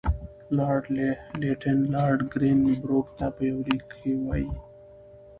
[0.57, 0.83] لارډ
[1.41, 4.47] لیټن لارډ ګرین بروک ته په یوه لیک کې وایي.